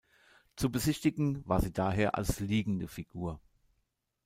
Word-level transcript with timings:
Zu 0.55 0.71
besichtigen 0.71 1.47
war 1.47 1.61
sie 1.61 1.71
daher 1.71 2.15
als 2.15 2.39
liegende 2.39 2.87
Figur. 2.87 3.39